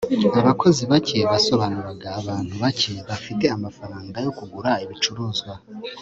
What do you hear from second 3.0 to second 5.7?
bafite amafaranga yo kugura ibicuruzwa